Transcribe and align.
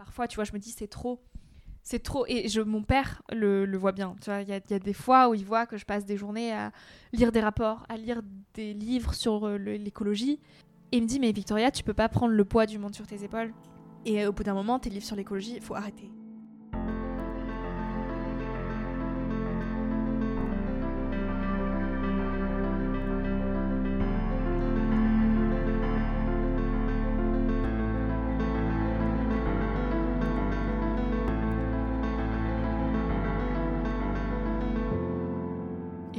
Parfois, 0.00 0.26
tu 0.26 0.36
vois, 0.36 0.44
je 0.44 0.54
me 0.54 0.58
dis 0.58 0.70
c'est 0.70 0.88
trop. 0.88 1.20
C'est 1.82 2.02
trop. 2.02 2.24
Et 2.26 2.48
je, 2.48 2.62
mon 2.62 2.82
père 2.82 3.20
le, 3.30 3.66
voit 3.76 3.92
bien. 3.92 4.16
Tu 4.22 4.30
vois, 4.30 4.40
il 4.40 4.48
y, 4.48 4.52
a- 4.54 4.78
des 4.78 4.94
fois 4.94 5.28
où 5.28 5.34
il 5.34 5.44
voit 5.44 5.66
que 5.66 5.76
je 5.76 5.84
passe 5.84 6.06
des 6.06 6.16
journées 6.16 6.54
à 6.54 6.72
lire 7.12 7.32
des 7.32 7.40
rapports, 7.40 7.84
à 7.90 7.98
lire 7.98 8.22
des 8.54 8.72
livres 8.72 9.12
sur 9.12 9.46
euh, 9.46 9.58
l'écologie. 9.58 10.40
Et 10.90 10.96
il 10.96 11.02
me 11.02 11.06
dit, 11.06 11.20
mais 11.20 11.32
Victoria, 11.32 11.70
tu 11.70 11.84
peux 11.84 11.92
pas 11.92 12.08
prendre 12.08 12.32
le 12.32 12.44
poids 12.46 12.64
du 12.64 12.78
monde 12.78 12.94
sur 12.94 13.06
tes 13.06 13.24
épaules. 13.24 13.52
Et 14.06 14.26
au 14.26 14.32
bout 14.32 14.42
d'un 14.42 14.54
moment, 14.54 14.78
tes 14.78 14.88
livres 14.88 15.04
sur 15.04 15.16
l'écologie, 15.16 15.56
il 15.56 15.60
faut 15.60 15.74
arrêter. 15.74 16.10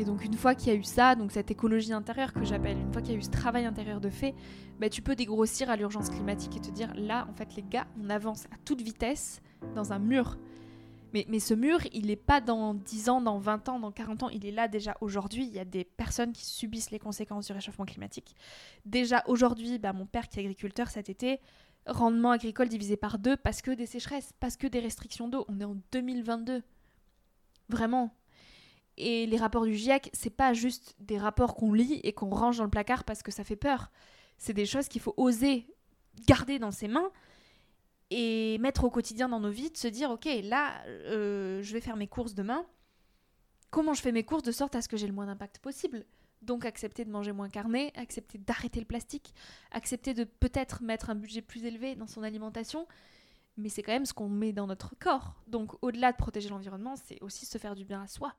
Et 0.02 0.04
donc 0.04 0.26
une 0.26 0.34
fois 0.34 0.56
qu'il 0.56 0.74
y 0.74 0.76
a 0.76 0.80
eu 0.80 0.84
ça, 0.84 1.14
donc 1.14 1.32
cette 1.32 1.52
écologie 1.52 1.94
intérieure 1.94 2.34
que 2.34 2.44
j'appelle, 2.44 2.76
une 2.76 2.92
fois 2.92 3.04
qu'il 3.04 3.12
y 3.12 3.16
a 3.16 3.20
eu 3.20 3.22
ce 3.22 3.30
travail 3.30 3.66
intérieur 3.66 4.02
de 4.02 4.10
fait, 4.10 4.34
bah, 4.80 4.90
tu 4.90 5.04
peux 5.04 5.16
dégrossir 5.16 5.70
à 5.70 5.76
l'urgence 5.76 6.10
climatique 6.10 6.58
et 6.58 6.60
te 6.60 6.72
dire 6.72 6.92
là, 6.96 7.28
en 7.30 7.36
fait, 7.36 7.56
les 7.56 7.62
gars, 7.62 7.86
on 8.04 8.10
avance 8.10 8.46
à 8.46 8.58
toute 8.66 8.82
vitesse 8.82 9.44
dans 9.76 9.94
un 9.94 10.00
mur. 10.00 10.40
Mais, 11.14 11.28
mais 11.30 11.40
ce 11.40 11.54
mur, 11.54 11.78
il 11.94 12.08
n'est 12.08 12.16
pas 12.16 12.42
dans 12.42 12.74
10 12.74 13.10
ans, 13.10 13.22
dans 13.22 13.38
20 13.38 13.70
ans, 13.70 13.80
dans 13.80 13.92
40 13.92 14.24
ans, 14.24 14.30
il 14.30 14.44
est 14.44 14.52
là 14.52 14.68
déjà 14.68 14.98
aujourd'hui. 15.02 15.46
Il 15.46 15.54
y 15.54 15.60
a 15.60 15.66
des 15.66 15.84
personnes 15.84 16.34
qui 16.34 16.46
subissent 16.46 16.90
les 16.90 16.98
conséquences 16.98 17.46
du 17.46 17.54
réchauffement 17.54 17.86
climatique. 17.86 18.36
Déjà 18.88 19.24
aujourd'hui, 19.28 19.78
bah, 19.78 19.94
mon 19.94 20.08
père 20.08 20.30
qui 20.30 20.40
est 20.40 20.42
agriculteur 20.42 20.90
cet 20.90 21.10
été, 21.10 21.40
rendement 21.86 22.32
agricole 22.32 22.70
divisé 22.70 22.98
par 22.98 23.20
deux 23.20 23.38
parce 23.38 23.62
que 23.62 23.70
des 23.70 23.86
sécheresses, 23.86 24.34
parce 24.40 24.58
que 24.58 24.66
des 24.66 24.80
restrictions 24.80 25.28
d'eau. 25.28 25.46
On 25.48 25.60
est 25.60 25.64
en 25.64 25.78
2022. 25.92 26.64
Vraiment. 27.70 28.16
Et 29.04 29.26
les 29.26 29.38
rapports 29.38 29.66
du 29.66 29.74
GIEC, 29.74 30.12
c'est 30.14 30.30
pas 30.30 30.54
juste 30.54 30.96
des 31.00 31.18
rapports 31.18 31.56
qu'on 31.56 31.74
lit 31.74 32.00
et 32.04 32.14
qu'on 32.14 32.30
range 32.30 32.60
dans 32.60 32.64
le 32.64 32.70
placard 32.70 33.04
parce 33.04 33.24
que 33.24 33.32
ça 33.32 33.44
fait 33.44 33.56
peur. 33.56 33.90
C'est 34.38 34.54
des 34.54 34.68
choses 34.68 34.88
qu'il 34.88 35.02
faut 35.02 35.16
oser 35.18 35.66
garder 36.28 36.60
dans 36.60 36.70
ses 36.70 36.88
mains 36.88 37.10
et 38.12 38.60
mettre 38.60 38.84
au 38.84 38.92
quotidien 38.92 39.28
dans 39.28 39.40
nos 39.40 39.50
vies, 39.50 39.72
de 39.72 39.78
se 39.78 39.88
dire 39.88 40.12
ok, 40.12 40.30
là, 40.44 40.84
euh, 40.86 41.64
je 41.64 41.74
vais 41.74 41.82
faire 41.82 41.98
mes 41.98 42.06
courses 42.06 42.36
demain. 42.36 42.64
Comment 43.72 43.96
je 43.96 44.04
fais 44.04 44.12
mes 44.12 44.24
courses 44.24 44.44
de 44.44 44.52
sorte 44.52 44.76
à 44.76 44.84
ce 44.84 44.88
que 44.88 44.98
j'ai 44.98 45.08
le 45.08 45.14
moins 45.14 45.26
d'impact 45.26 45.58
possible? 45.58 46.06
Donc 46.44 46.64
accepter 46.64 47.04
de 47.04 47.10
manger 47.10 47.32
moins 47.32 47.50
carné, 47.50 47.92
accepter 47.96 48.38
d'arrêter 48.38 48.80
le 48.80 48.86
plastique, 48.86 49.34
accepter 49.72 50.14
de 50.14 50.26
peut-être 50.26 50.84
mettre 50.84 51.10
un 51.10 51.16
budget 51.16 51.42
plus 51.42 51.66
élevé 51.66 51.96
dans 51.96 52.08
son 52.08 52.22
alimentation. 52.22 52.88
Mais 53.58 53.70
c'est 53.70 53.82
quand 53.82 53.94
même 53.94 54.06
ce 54.06 54.14
qu'on 54.14 54.30
met 54.30 54.54
dans 54.54 54.68
notre 54.68 54.94
corps. 55.00 55.42
Donc 55.48 55.74
au-delà 55.82 56.12
de 56.12 56.18
protéger 56.18 56.50
l'environnement, 56.50 56.96
c'est 56.96 57.20
aussi 57.24 57.48
se 57.48 57.58
faire 57.58 57.74
du 57.74 57.84
bien 57.84 58.04
à 58.04 58.08
soi. 58.08 58.36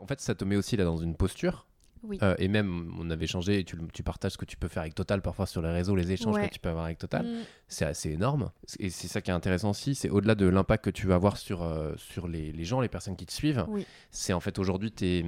En 0.00 0.06
fait, 0.06 0.20
ça 0.20 0.34
te 0.34 0.44
met 0.44 0.56
aussi 0.56 0.76
là 0.76 0.84
dans 0.84 0.96
une 0.98 1.16
posture. 1.16 1.66
Oui. 2.02 2.18
Euh, 2.22 2.34
et 2.38 2.46
même, 2.46 2.94
on 3.00 3.10
avait 3.10 3.26
changé, 3.26 3.64
tu, 3.64 3.76
tu 3.92 4.02
partages 4.02 4.32
ce 4.32 4.38
que 4.38 4.44
tu 4.44 4.56
peux 4.56 4.68
faire 4.68 4.82
avec 4.82 4.94
Total 4.94 5.22
parfois 5.22 5.46
sur 5.46 5.62
les 5.62 5.70
réseaux, 5.70 5.96
les 5.96 6.12
échanges 6.12 6.36
Ouais. 6.36 6.48
que 6.48 6.52
tu 6.54 6.60
peux 6.60 6.68
avoir 6.68 6.84
avec 6.84 6.98
Total. 6.98 7.26
Mm. 7.26 7.42
C'est 7.68 7.84
assez 7.86 8.10
énorme. 8.10 8.50
Et 8.78 8.90
c'est 8.90 9.08
ça 9.08 9.20
qui 9.20 9.30
est 9.30 9.34
intéressant 9.34 9.70
aussi, 9.70 9.94
c'est 9.94 10.10
au-delà 10.10 10.34
de 10.34 10.46
l'impact 10.46 10.84
que 10.84 10.90
tu 10.90 11.06
vas 11.06 11.14
avoir 11.16 11.36
sur, 11.36 11.62
euh, 11.62 11.94
sur 11.96 12.28
les, 12.28 12.52
les 12.52 12.64
gens, 12.64 12.80
les 12.80 12.88
personnes 12.88 13.16
qui 13.16 13.26
te 13.26 13.32
suivent, 13.32 13.64
Oui. 13.68 13.86
c'est 14.10 14.32
en 14.34 14.40
fait 14.40 14.58
aujourd'hui, 14.58 14.92
tu 14.92 15.04
es, 15.06 15.22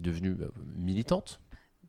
devenue 0.00 0.36
euh, 0.40 0.50
militante. 0.76 1.40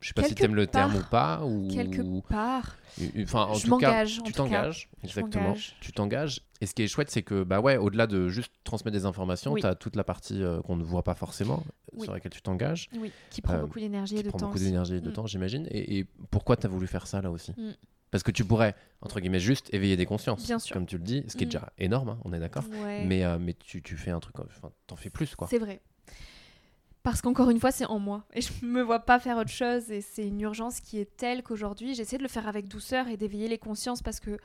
Je 0.04 0.08
sais 0.08 0.12
pas 0.14 0.22
si 0.24 0.28
Quelque 0.34 0.38
tu 0.40 0.44
aimes 0.44 0.54
le 0.54 0.66
terme 0.66 0.96
ou 0.96 1.02
pas. 1.10 1.42
Ou... 1.46 1.66
Quelque 1.68 2.02
part. 2.28 2.76
Enfin, 3.22 3.44
en 3.44 3.54
Je 3.54 3.66
tout 3.66 3.78
cas, 3.78 4.04
tu 4.04 4.32
t'engages. 4.34 4.90
Exactement. 5.02 5.54
Tu 5.80 5.92
t'engages. 5.92 6.42
Et 6.60 6.66
ce 6.66 6.74
qui 6.74 6.82
est 6.82 6.88
chouette, 6.88 7.10
c'est 7.10 7.22
que, 7.22 7.42
bah 7.42 7.60
ouais, 7.60 7.78
au-delà 7.78 8.06
de 8.06 8.28
juste 8.28 8.52
transmettre 8.64 8.94
des 8.94 9.06
informations, 9.06 9.52
Oui. 9.52 9.62
tu 9.62 9.66
as 9.66 9.74
toute 9.74 9.96
la 9.96 10.04
partie 10.04 10.42
euh, 10.42 10.60
qu'on 10.60 10.76
ne 10.76 10.84
voit 10.84 11.04
pas 11.04 11.14
forcément, 11.14 11.64
Oui. 11.94 12.04
sur 12.04 12.12
laquelle 12.12 12.32
tu 12.32 12.42
t'engages. 12.42 12.90
Oui, 13.00 13.10
qui 13.30 13.40
prend 13.40 13.54
Euh, 13.54 13.60
beaucoup 13.62 13.78
d'énergie 13.80 14.16
et 14.16 14.18
qui 14.18 14.24
de 14.24 14.28
prend 14.28 14.38
temps. 14.40 14.46
beaucoup 14.48 14.56
aussi. 14.58 14.66
d'énergie 14.66 14.96
et 14.96 15.00
de 15.00 15.08
Mm. 15.08 15.12
temps, 15.14 15.26
j'imagine. 15.26 15.66
Et, 15.70 16.00
et 16.00 16.06
pourquoi 16.30 16.58
tu 16.58 16.66
as 16.66 16.68
voulu 16.68 16.86
faire 16.86 17.06
ça 17.06 17.22
là 17.22 17.30
aussi? 17.30 17.52
Mm. 17.56 17.70
Parce 18.10 18.22
que 18.22 18.30
tu 18.30 18.44
pourrais, 18.44 18.74
entre 19.00 19.20
guillemets, 19.20 19.40
juste 19.40 19.72
éveiller 19.72 19.96
des 19.96 20.04
consciences, 20.06 20.44
Bien 20.46 20.58
sûr. 20.58 20.74
comme 20.74 20.84
tu 20.84 20.98
le 20.98 21.02
dis, 21.02 21.24
ce 21.28 21.36
qui 21.38 21.44
est 21.44 21.46
Mm. 21.46 21.50
déjà 21.50 21.72
énorme, 21.78 22.08
hein, 22.10 22.18
on 22.26 22.32
est 22.34 22.40
d'accord. 22.40 22.64
Ouais. 22.84 23.06
Mais, 23.06 23.24
euh, 23.24 23.38
mais 23.40 23.54
tu, 23.54 23.80
tu 23.80 23.96
fais 23.96 24.10
un 24.10 24.20
truc, 24.20 24.38
enfin, 24.38 24.70
t'en 24.86 24.96
fais 24.96 25.08
plus, 25.08 25.34
quoi. 25.34 25.48
C'est 25.50 25.58
vrai. 25.58 25.80
Parce 27.04 27.20
qu'encore 27.20 27.50
une 27.50 27.60
fois, 27.60 27.70
c'est 27.70 27.84
en 27.84 27.98
moi. 27.98 28.24
Et 28.32 28.40
je 28.40 28.50
me 28.64 28.80
vois 28.80 29.00
pas 29.00 29.20
faire 29.20 29.36
autre 29.36 29.50
chose. 29.50 29.90
Et 29.90 30.00
c'est 30.00 30.26
une 30.26 30.40
urgence 30.40 30.80
qui 30.80 30.98
est 30.98 31.16
telle 31.16 31.42
qu'aujourd'hui, 31.42 31.94
j'essaie 31.94 32.16
de 32.16 32.22
le 32.22 32.28
faire 32.28 32.48
avec 32.48 32.66
douceur 32.66 33.08
et 33.08 33.18
d'éveiller 33.18 33.46
les 33.46 33.58
consciences 33.58 34.00
parce 34.00 34.20
que 34.20 34.38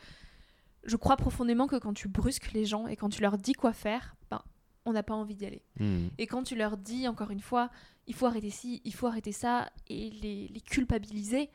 je 0.83 0.97
crois 0.97 1.15
profondément 1.15 1.67
que 1.67 1.77
quand 1.77 1.93
tu 1.93 2.09
brusques 2.09 2.51
les 2.51 2.65
gens 2.65 2.85
et 2.87 2.97
quand 2.97 3.07
tu 3.07 3.21
leur 3.21 3.37
dis 3.37 3.53
quoi 3.53 3.71
faire, 3.71 4.17
ben, 4.29 4.41
on 4.85 4.91
n'a 4.91 5.03
pas 5.03 5.13
envie 5.13 5.35
d'y 5.35 5.45
aller. 5.45 5.63
Mm. 5.79 6.07
Et 6.17 6.27
quand 6.27 6.43
tu 6.43 6.55
leur 6.55 6.75
dis, 6.75 7.07
encore 7.07 7.31
une 7.31 7.39
fois, 7.39 7.69
il 8.07 8.13
faut 8.13 8.25
arrêter 8.25 8.49
ci, 8.49 8.81
il 8.83 8.93
faut 8.93 9.07
arrêter 9.07 9.31
ça, 9.31 9.71
et 9.87 10.09
les, 10.09 10.49
les 10.49 10.61
culpabiliser, 10.61 11.49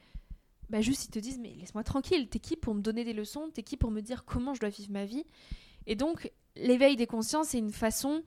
bah 0.70 0.80
juste 0.80 1.04
ils 1.04 1.10
te 1.10 1.18
disent, 1.18 1.38
mais 1.38 1.54
laisse-moi 1.54 1.84
tranquille, 1.84 2.28
t'es 2.28 2.38
qui 2.38 2.56
pour 2.56 2.74
me 2.74 2.80
donner 2.80 3.04
des 3.04 3.12
leçons, 3.12 3.50
t'es 3.52 3.62
qui 3.62 3.76
pour 3.76 3.90
me 3.90 4.00
dire 4.00 4.24
comment 4.24 4.54
je 4.54 4.60
dois 4.60 4.70
vivre 4.70 4.90
ma 4.90 5.04
vie? 5.04 5.24
Et 5.86 5.96
donc, 5.96 6.32
l'éveil 6.56 6.96
des 6.96 7.06
consciences, 7.06 7.48
c'est 7.48 7.58
une 7.58 7.72
façon 7.72 8.22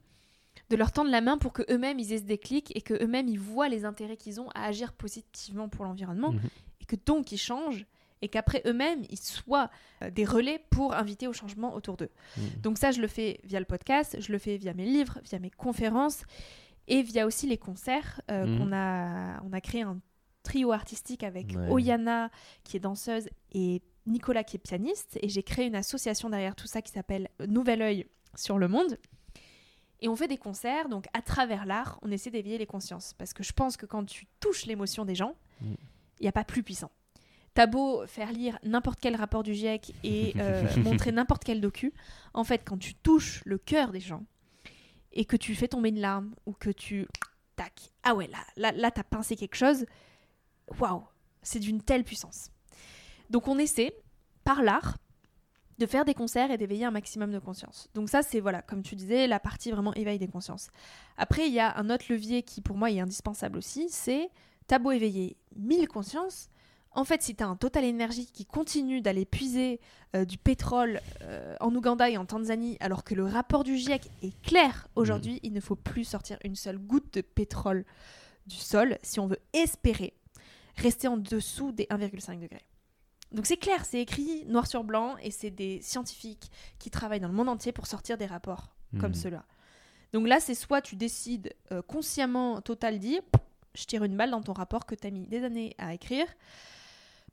de 0.69 0.75
leur 0.75 0.91
tendre 0.91 1.09
la 1.11 1.21
main 1.21 1.37
pour 1.37 1.53
que 1.53 1.63
eux-mêmes 1.71 1.99
ils 1.99 2.13
aient 2.13 2.17
ce 2.19 2.23
déclic 2.23 2.75
et 2.75 2.81
que 2.81 2.93
eux-mêmes 3.03 3.27
ils 3.27 3.39
voient 3.39 3.69
les 3.69 3.85
intérêts 3.85 4.17
qu'ils 4.17 4.39
ont 4.41 4.49
à 4.55 4.65
agir 4.65 4.93
positivement 4.93 5.69
pour 5.69 5.85
l'environnement 5.85 6.31
Mhm. 6.33 6.41
et 6.81 6.85
que 6.85 6.95
donc 7.05 7.31
ils 7.31 7.37
changent 7.37 7.85
et 8.21 8.29
qu'après 8.29 8.61
eux-mêmes 8.65 9.03
ils 9.09 9.17
soient 9.19 9.69
euh, 10.01 10.09
des 10.09 10.25
relais 10.25 10.59
pour 10.71 10.93
inviter 10.95 11.27
au 11.27 11.33
changement 11.33 11.75
autour 11.75 11.97
d'eux. 11.97 12.09
Mhm. 12.37 12.43
Donc 12.61 12.77
ça 12.77 12.91
je 12.91 13.01
le 13.01 13.07
fais 13.07 13.39
via 13.43 13.59
le 13.59 13.65
podcast, 13.65 14.17
je 14.19 14.31
le 14.31 14.39
fais 14.39 14.57
via 14.57 14.73
mes 14.73 14.85
livres, 14.85 15.19
via 15.23 15.39
mes 15.39 15.51
conférences 15.51 16.23
et 16.87 17.01
via 17.03 17.25
aussi 17.27 17.47
les 17.47 17.57
concerts 17.57 18.21
euh, 18.31 18.45
Mhm. 18.45 18.57
qu'on 18.57 18.73
a 18.73 19.41
on 19.43 19.53
a 19.53 19.61
créé 19.61 19.81
un 19.83 19.99
trio 20.43 20.71
artistique 20.71 21.23
avec 21.23 21.47
Ouais. 21.55 21.69
Oyana 21.69 22.29
qui 22.63 22.77
est 22.77 22.79
danseuse 22.79 23.27
et 23.53 23.81
Nicolas 24.05 24.45
qui 24.45 24.55
est 24.55 24.59
pianiste 24.59 25.19
et 25.21 25.27
j'ai 25.27 25.43
créé 25.43 25.65
une 25.65 25.75
association 25.75 26.29
derrière 26.29 26.55
tout 26.55 26.67
ça 26.67 26.81
qui 26.81 26.93
s'appelle 26.93 27.27
Nouvel 27.45 27.81
Oeil 27.81 28.05
sur 28.35 28.57
le 28.57 28.69
monde. 28.69 28.97
Et 29.99 30.07
on 30.09 30.15
fait 30.15 30.27
des 30.27 30.37
concerts, 30.37 30.89
donc 30.89 31.05
à 31.13 31.21
travers 31.21 31.65
l'art, 31.65 31.97
on 32.03 32.11
essaie 32.11 32.29
d'éveiller 32.29 32.57
les 32.57 32.65
consciences. 32.67 33.13
Parce 33.13 33.33
que 33.33 33.43
je 33.43 33.51
pense 33.53 33.77
que 33.77 33.85
quand 33.85 34.05
tu 34.05 34.27
touches 34.39 34.65
l'émotion 34.65 35.05
des 35.05 35.15
gens, 35.15 35.35
il 35.61 35.67
Mm. 35.69 35.75
n'y 36.21 36.27
a 36.27 36.31
pas 36.31 36.43
plus 36.43 36.61
puissant. 36.63 36.91
T'as 37.55 37.65
beau 37.65 38.05
faire 38.05 38.31
lire 38.31 38.59
n'importe 38.63 38.99
quel 39.01 39.15
rapport 39.15 39.41
du 39.41 39.55
GIEC 39.55 39.93
et 40.03 40.33
euh, 40.37 40.63
montrer 40.83 41.11
n'importe 41.11 41.43
quel 41.43 41.59
docu, 41.61 41.93
en 42.35 42.43
fait, 42.43 42.59
quand 42.63 42.77
tu 42.77 42.93
touches 42.93 43.41
le 43.45 43.57
cœur 43.57 43.91
des 43.91 43.99
gens 43.99 44.23
et 45.13 45.25
que 45.25 45.35
tu 45.35 45.55
fais 45.55 45.67
tomber 45.67 45.89
une 45.89 45.99
larme 45.99 46.35
ou 46.45 46.53
que 46.53 46.69
tu. 46.69 47.07
Tac, 47.55 47.89
ah 48.03 48.13
ouais, 48.13 48.27
là, 48.27 48.37
là, 48.55 48.71
là 48.71 48.91
t'as 48.91 49.01
pincé 49.03 49.35
quelque 49.35 49.55
chose, 49.55 49.87
waouh, 50.79 51.03
c'est 51.41 51.57
d'une 51.57 51.81
telle 51.81 52.03
puissance. 52.03 52.51
Donc 53.31 53.47
on 53.47 53.57
essaie, 53.57 53.91
par 54.43 54.61
l'art, 54.61 54.99
de 55.77 55.85
faire 55.85 56.05
des 56.05 56.13
concerts 56.13 56.51
et 56.51 56.57
d'éveiller 56.57 56.85
un 56.85 56.91
maximum 56.91 57.31
de 57.31 57.39
conscience. 57.39 57.89
Donc 57.93 58.09
ça, 58.09 58.23
c'est, 58.23 58.39
voilà, 58.39 58.61
comme 58.61 58.81
tu 58.81 58.95
disais, 58.95 59.27
la 59.27 59.39
partie 59.39 59.71
vraiment 59.71 59.93
éveil 59.93 60.17
des 60.17 60.27
consciences. 60.27 60.69
Après, 61.17 61.47
il 61.47 61.53
y 61.53 61.59
a 61.59 61.77
un 61.77 61.89
autre 61.89 62.05
levier 62.09 62.43
qui, 62.43 62.61
pour 62.61 62.77
moi, 62.77 62.89
est 62.89 62.99
indispensable 62.99 63.57
aussi, 63.57 63.87
c'est, 63.89 64.29
t'as 64.67 64.79
beau 64.79 64.91
éveiller 64.91 65.37
1000 65.55 65.87
consciences, 65.87 66.49
en 66.91 67.03
fait, 67.03 67.21
si 67.21 67.35
t'as 67.35 67.45
un 67.45 67.55
Total 67.55 67.85
Energy 67.85 68.25
qui 68.25 68.45
continue 68.45 69.01
d'aller 69.01 69.25
puiser 69.25 69.79
euh, 70.15 70.25
du 70.25 70.39
pétrole 70.39 70.99
euh, 71.21 71.55
en 71.59 71.73
Ouganda 71.75 72.09
et 72.09 72.17
en 72.17 72.25
Tanzanie, 72.25 72.75
alors 72.79 73.03
que 73.03 73.13
le 73.13 73.23
rapport 73.23 73.63
du 73.63 73.77
GIEC 73.77 74.09
est 74.23 74.41
clair, 74.41 74.87
aujourd'hui, 74.95 75.39
il 75.43 75.53
ne 75.53 75.59
faut 75.59 75.75
plus 75.75 76.05
sortir 76.05 76.39
une 76.43 76.55
seule 76.55 76.79
goutte 76.79 77.13
de 77.13 77.21
pétrole 77.21 77.85
du 78.47 78.55
sol 78.55 78.97
si 79.03 79.19
on 79.19 79.27
veut 79.27 79.37
espérer 79.53 80.15
rester 80.77 81.07
en 81.07 81.17
dessous 81.17 81.71
des 81.71 81.85
1,5 81.85 82.39
degrés. 82.39 82.65
Donc 83.31 83.45
c'est 83.45 83.57
clair, 83.57 83.83
c'est 83.85 83.99
écrit 84.01 84.45
noir 84.45 84.67
sur 84.67 84.83
blanc 84.83 85.15
et 85.21 85.31
c'est 85.31 85.49
des 85.51 85.81
scientifiques 85.81 86.49
qui 86.79 86.89
travaillent 86.89 87.19
dans 87.19 87.27
le 87.27 87.33
monde 87.33 87.49
entier 87.49 87.71
pour 87.71 87.87
sortir 87.87 88.17
des 88.17 88.25
rapports 88.25 88.69
comme 88.99 89.09
Mhm. 89.11 89.15
ceux-là. 89.15 89.43
Donc 90.13 90.27
là, 90.27 90.39
c'est 90.39 90.55
soit 90.55 90.81
tu 90.81 90.95
décides 90.95 91.53
euh, 91.73 91.81
consciemment, 91.81 92.61
total 92.61 92.99
dit, 92.99 93.19
je 93.75 93.83
tire 93.85 94.03
une 94.05 94.15
balle 94.15 94.31
dans 94.31 94.41
ton 94.41 94.53
rapport 94.53 94.85
que 94.85 94.95
tu 94.95 95.05
as 95.05 95.11
mis 95.11 95.27
des 95.27 95.43
années 95.43 95.75
à 95.77 95.93
écrire, 95.93 96.25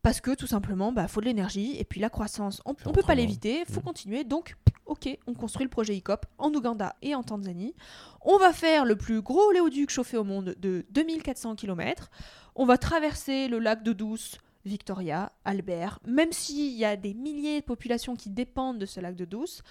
parce 0.02 0.20
que 0.20 0.34
tout 0.34 0.46
simplement, 0.48 0.92
bah, 0.92 1.08
faut 1.08 1.20
de 1.20 1.26
l'énergie, 1.26 1.76
et 1.78 1.84
puis 1.84 2.00
la 2.00 2.10
croissance, 2.10 2.60
on, 2.66 2.74
on 2.84 2.92
peut 2.92 3.02
pas 3.02 3.14
l'éviter, 3.14 3.64
faut 3.64 3.76
Mhm. 3.80 3.82
continuer, 3.84 4.24
donc 4.24 4.56
ok, 4.86 5.16
on 5.26 5.32
construit 5.34 5.64
le 5.64 5.70
projet 5.70 5.96
ICOP 5.96 6.26
en 6.36 6.52
Ouganda 6.52 6.94
et 7.00 7.14
en 7.14 7.22
Tanzanie. 7.22 7.74
On 8.20 8.36
va 8.36 8.52
faire 8.52 8.84
le 8.84 8.96
plus 8.96 9.22
gros 9.22 9.48
oléoduc 9.48 9.88
chauffé 9.90 10.16
au 10.18 10.24
monde 10.24 10.54
de 10.58 10.84
2400 10.90 11.54
km. 11.54 12.10
On 12.54 12.66
va 12.66 12.76
traverser 12.76 13.48
le 13.48 13.60
lac 13.60 13.82
de 13.82 13.92
Douce, 13.94 14.36
Victoria, 14.64 15.32
Albert, 15.44 16.00
même 16.06 16.32
s'il 16.32 16.72
y 16.72 16.84
a 16.84 16.96
des 16.96 17.14
milliers 17.14 17.60
de 17.60 17.66
populations 17.66 18.16
qui 18.16 18.30
dépendent 18.30 18.78
de 18.78 18.86
ce 18.86 19.00
lac 19.00 19.14
de 19.14 19.24
Douce. 19.24 19.62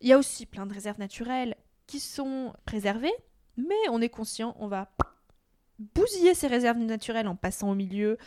Il 0.00 0.08
y 0.08 0.12
a 0.12 0.18
aussi 0.18 0.46
plein 0.46 0.66
de 0.66 0.74
réserves 0.74 0.98
naturelles 0.98 1.56
qui 1.86 2.00
sont 2.00 2.52
préservées, 2.64 3.14
mais 3.56 3.88
on 3.90 4.00
est 4.00 4.08
conscient, 4.08 4.54
on 4.58 4.68
va 4.68 4.90
bousiller 5.94 6.34
ses 6.34 6.46
réserves 6.46 6.78
naturelles 6.78 7.28
en 7.28 7.36
passant 7.36 7.70
au 7.70 7.74
milieu. 7.74 8.18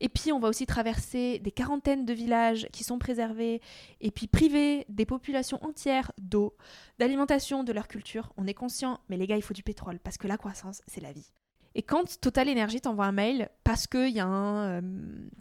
Et 0.00 0.08
puis 0.08 0.32
on 0.32 0.40
va 0.40 0.48
aussi 0.48 0.66
traverser 0.66 1.38
des 1.38 1.50
quarantaines 1.50 2.04
de 2.04 2.12
villages 2.12 2.68
qui 2.72 2.84
sont 2.84 2.98
préservés 2.98 3.60
et 4.00 4.10
puis 4.10 4.26
priver 4.26 4.84
des 4.88 5.06
populations 5.06 5.62
entières 5.64 6.12
d'eau, 6.18 6.56
d'alimentation, 6.98 7.64
de 7.64 7.72
leur 7.72 7.88
culture. 7.88 8.32
On 8.36 8.46
est 8.46 8.54
conscient, 8.54 9.00
mais 9.08 9.16
les 9.16 9.26
gars, 9.26 9.36
il 9.36 9.42
faut 9.42 9.54
du 9.54 9.62
pétrole 9.62 9.98
parce 9.98 10.16
que 10.16 10.28
la 10.28 10.36
croissance, 10.36 10.82
c'est 10.86 11.00
la 11.00 11.12
vie. 11.12 11.32
Et 11.74 11.82
quand 11.82 12.20
Total 12.20 12.48
Energy 12.48 12.80
t'envoie 12.80 13.06
un 13.06 13.12
mail 13.12 13.48
parce 13.64 13.86
qu'il 13.86 14.10
y 14.10 14.20
a 14.20 14.26
un 14.26 14.80
euh, 14.80 14.80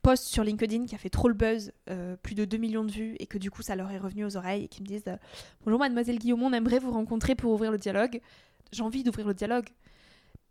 post 0.02 0.26
sur 0.26 0.44
LinkedIn 0.44 0.86
qui 0.86 0.96
a 0.96 0.98
fait 0.98 1.10
trop 1.10 1.28
le 1.28 1.34
buzz, 1.34 1.74
euh, 1.90 2.16
plus 2.18 2.36
de 2.36 2.46
2 2.46 2.58
millions 2.58 2.86
de 2.86 2.92
vues, 2.92 3.16
et 3.20 3.28
que 3.28 3.38
du 3.38 3.52
coup 3.52 3.62
ça 3.62 3.76
leur 3.76 3.92
est 3.92 3.98
revenu 3.98 4.26
aux 4.26 4.38
oreilles 4.38 4.66
et 4.66 4.68
qui 4.68 4.82
me 4.82 4.88
disent 4.88 5.04
euh, 5.08 5.18
Bonjour 5.66 5.80
mademoiselle 5.80 6.20
Guillaume, 6.20 6.44
on 6.44 6.54
aimerait 6.54 6.80
vous 6.80 6.92
rencontrer 6.92 7.36
pour 7.36 7.52
ouvrir 7.52 7.72
le 7.72 7.78
dialogue. 7.78 8.22
J'ai 8.72 8.84
envie 8.84 9.04
d'ouvrir 9.04 9.28
le 9.28 9.34
dialogue 9.34 9.68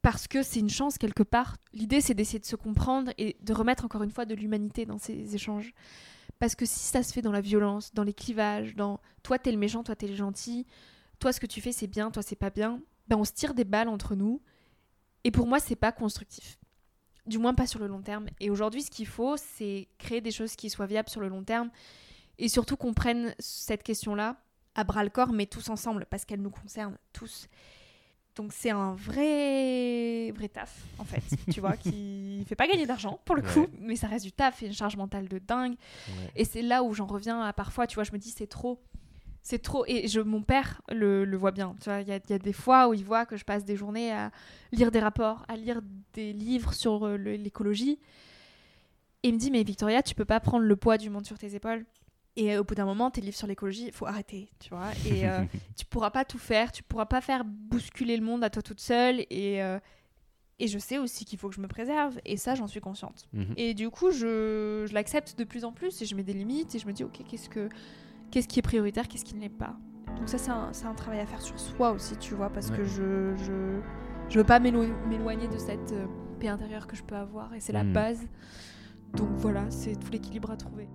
parce 0.02 0.28
que 0.28 0.42
c'est 0.42 0.60
une 0.60 0.70
chance 0.70 0.98
quelque 0.98 1.22
part. 1.22 1.56
L'idée, 1.72 2.00
c'est 2.00 2.14
d'essayer 2.14 2.38
de 2.38 2.46
se 2.46 2.56
comprendre 2.56 3.12
et 3.18 3.36
de 3.40 3.52
remettre 3.52 3.84
encore 3.84 4.02
une 4.02 4.10
fois 4.10 4.24
de 4.24 4.34
l'humanité 4.34 4.86
dans 4.86 4.98
ces 4.98 5.34
échanges. 5.34 5.72
Parce 6.38 6.54
que 6.54 6.64
si 6.64 6.78
ça 6.78 7.02
se 7.02 7.12
fait 7.12 7.22
dans 7.22 7.32
la 7.32 7.42
violence, 7.42 7.92
dans 7.92 8.02
les 8.02 8.14
clivages, 8.14 8.74
dans 8.74 9.00
toi 9.22 9.38
t'es 9.38 9.52
le 9.52 9.58
méchant, 9.58 9.82
toi 9.82 9.96
t'es 9.96 10.08
le 10.08 10.14
gentil, 10.14 10.66
toi 11.18 11.32
ce 11.32 11.40
que 11.40 11.46
tu 11.46 11.60
fais 11.60 11.72
c'est 11.72 11.86
bien, 11.86 12.10
toi 12.10 12.22
c'est 12.22 12.36
pas 12.36 12.50
bien, 12.50 12.80
ben 13.08 13.16
on 13.16 13.24
se 13.24 13.32
tire 13.32 13.52
des 13.54 13.64
balles 13.64 13.88
entre 13.88 14.14
nous. 14.14 14.40
Et 15.24 15.30
pour 15.30 15.46
moi, 15.46 15.60
c'est 15.60 15.76
pas 15.76 15.92
constructif. 15.92 16.58
Du 17.26 17.38
moins 17.38 17.54
pas 17.54 17.66
sur 17.66 17.78
le 17.78 17.86
long 17.86 18.00
terme. 18.00 18.26
Et 18.40 18.50
aujourd'hui, 18.50 18.82
ce 18.82 18.90
qu'il 18.90 19.06
faut, 19.06 19.36
c'est 19.36 19.88
créer 19.98 20.20
des 20.20 20.30
choses 20.30 20.56
qui 20.56 20.70
soient 20.70 20.86
viables 20.86 21.08
sur 21.08 21.20
le 21.20 21.28
long 21.28 21.44
terme 21.44 21.70
et 22.38 22.48
surtout 22.48 22.76
qu'on 22.76 22.94
prenne 22.94 23.34
cette 23.38 23.82
question-là 23.82 24.36
à 24.74 24.84
bras 24.84 25.04
le 25.04 25.10
corps, 25.10 25.32
mais 25.32 25.46
tous 25.46 25.68
ensemble, 25.68 26.06
parce 26.08 26.24
qu'elle 26.24 26.40
nous 26.40 26.50
concerne 26.50 26.96
tous. 27.12 27.48
Donc 28.36 28.52
c'est 28.52 28.70
un 28.70 28.94
vrai 28.94 30.30
vrai 30.30 30.48
taf 30.48 30.84
en 30.98 31.04
fait, 31.04 31.22
tu 31.52 31.60
vois, 31.60 31.76
qui 31.76 32.44
fait 32.48 32.54
pas 32.54 32.66
gagner 32.66 32.86
d'argent 32.86 33.20
pour 33.24 33.34
le 33.34 33.42
coup, 33.42 33.66
mais 33.78 33.96
ça 33.96 34.06
reste 34.06 34.24
du 34.24 34.32
taf 34.32 34.62
et 34.62 34.66
une 34.66 34.72
charge 34.72 34.96
mentale 34.96 35.28
de 35.28 35.38
dingue. 35.38 35.74
Et 36.36 36.44
c'est 36.44 36.62
là 36.62 36.82
où 36.82 36.94
j'en 36.94 37.06
reviens 37.06 37.42
à 37.42 37.52
parfois, 37.52 37.86
tu 37.86 37.96
vois, 37.96 38.04
je 38.04 38.12
me 38.12 38.18
dis 38.18 38.30
c'est 38.30 38.46
trop, 38.46 38.80
c'est 39.42 39.60
trop. 39.60 39.84
Et 39.86 40.08
je, 40.08 40.20
mon 40.20 40.42
père 40.42 40.82
le, 40.90 41.24
le 41.24 41.36
voit 41.36 41.52
bien, 41.52 41.74
tu 41.80 41.90
vois, 41.90 42.00
il 42.00 42.08
y, 42.08 42.10
y, 42.10 42.32
a 42.34 42.38
des 42.38 42.52
fois 42.52 42.88
où 42.88 42.94
il 42.94 43.04
voit 43.04 43.26
que 43.26 43.36
je 43.36 43.44
passe 43.44 43.64
des 43.64 43.76
journées 43.76 44.12
à 44.12 44.30
lire 44.72 44.90
des 44.90 45.00
rapports, 45.00 45.44
à 45.48 45.56
lire 45.56 45.80
des 46.14 46.32
livres 46.32 46.72
sur 46.72 47.06
euh, 47.06 47.16
l'écologie. 47.16 47.98
Et 49.22 49.28
il 49.28 49.34
me 49.34 49.38
dit 49.38 49.50
mais 49.50 49.62
Victoria, 49.62 50.02
tu 50.02 50.14
peux 50.14 50.24
pas 50.24 50.40
prendre 50.40 50.64
le 50.64 50.76
poids 50.76 50.98
du 50.98 51.10
monde 51.10 51.26
sur 51.26 51.38
tes 51.38 51.54
épaules. 51.54 51.84
Et 52.36 52.54
euh, 52.54 52.60
au 52.60 52.64
bout 52.64 52.74
d'un 52.74 52.84
moment, 52.84 53.10
tes 53.10 53.20
livres 53.20 53.36
sur 53.36 53.46
l'écologie, 53.46 53.86
il 53.86 53.92
faut 53.92 54.06
arrêter, 54.06 54.48
tu 54.60 54.70
vois. 54.70 54.90
Et 55.06 55.28
euh, 55.28 55.44
tu 55.76 55.84
pourras 55.84 56.10
pas 56.10 56.24
tout 56.24 56.38
faire, 56.38 56.72
tu 56.72 56.82
pourras 56.82 57.06
pas 57.06 57.20
faire 57.20 57.44
bousculer 57.44 58.16
le 58.16 58.24
monde 58.24 58.44
à 58.44 58.50
toi 58.50 58.62
toute 58.62 58.80
seule. 58.80 59.20
Et, 59.30 59.62
euh, 59.62 59.78
et 60.58 60.68
je 60.68 60.78
sais 60.78 60.98
aussi 60.98 61.24
qu'il 61.24 61.38
faut 61.38 61.48
que 61.48 61.54
je 61.54 61.60
me 61.60 61.68
préserve. 61.68 62.20
Et 62.24 62.36
ça, 62.36 62.54
j'en 62.54 62.66
suis 62.66 62.80
consciente. 62.80 63.28
Mhm. 63.32 63.54
Et 63.56 63.74
du 63.74 63.90
coup, 63.90 64.10
je, 64.10 64.86
je 64.88 64.94
l'accepte 64.94 65.38
de 65.38 65.44
plus 65.44 65.64
en 65.64 65.72
plus 65.72 66.00
et 66.02 66.06
je 66.06 66.14
mets 66.14 66.22
des 66.22 66.32
limites 66.32 66.74
et 66.74 66.78
je 66.78 66.86
me 66.86 66.92
dis, 66.92 67.04
ok, 67.04 67.20
qu'est-ce, 67.28 67.48
que, 67.48 67.68
qu'est-ce 68.30 68.48
qui 68.48 68.58
est 68.58 68.62
prioritaire, 68.62 69.08
qu'est-ce 69.08 69.24
qui 69.24 69.34
ne 69.34 69.40
l'est 69.40 69.48
pas. 69.48 69.76
Donc 70.16 70.28
ça, 70.28 70.38
c'est 70.38 70.84
un, 70.86 70.94
travail 70.94 71.20
à 71.20 71.26
faire 71.26 71.40
sur 71.40 71.58
soi 71.58 71.92
aussi, 71.92 72.16
tu 72.16 72.34
vois, 72.34 72.50
parce 72.50 72.70
Ouais. 72.70 72.76
que 72.78 72.84
je, 72.84 73.34
je, 73.36 73.80
je 74.28 74.38
veux 74.38 74.44
pas 74.44 74.58
m'élo- 74.60 74.94
m'éloigner 75.08 75.48
de 75.48 75.56
cette 75.58 75.92
euh, 75.92 76.06
paix 76.38 76.48
intérieure 76.48 76.86
que 76.86 76.96
je 76.96 77.02
peux 77.02 77.16
avoir 77.16 77.54
et 77.54 77.60
c'est 77.60 77.72
la 77.72 77.84
Mhm. 77.84 77.92
base. 77.92 78.20
Donc 79.14 79.28
voilà, 79.38 79.64
c'est 79.70 79.96
tout 79.98 80.10
l'équilibre 80.12 80.50
à 80.50 80.56
trouver. 80.56 80.88